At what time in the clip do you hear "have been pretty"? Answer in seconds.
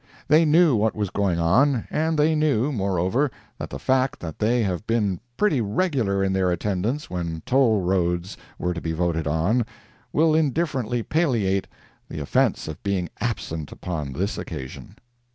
4.63-5.61